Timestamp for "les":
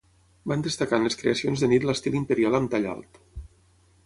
1.07-1.19